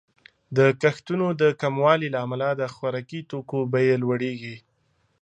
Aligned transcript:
د 0.57 0.59
کښتونو 0.81 1.27
د 1.41 1.43
کموالي 1.61 2.07
له 2.13 2.19
امله 2.25 2.47
د 2.55 2.63
خوراکي 2.73 3.21
توکو 3.29 3.59
بیې 3.73 3.95
لوړیږي. 4.03 4.55